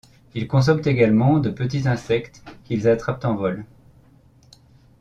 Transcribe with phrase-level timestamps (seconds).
[0.33, 3.67] Ils consomment également de petits insectes qu'ils attrapent en vol.